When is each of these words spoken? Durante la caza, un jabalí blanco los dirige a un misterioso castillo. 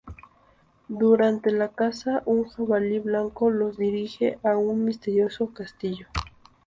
Durante 0.87 1.51
la 1.51 1.67
caza, 1.73 2.23
un 2.25 2.45
jabalí 2.49 2.97
blanco 2.97 3.51
los 3.51 3.77
dirige 3.77 4.39
a 4.41 4.57
un 4.57 4.83
misterioso 4.83 5.53
castillo. 5.53 6.07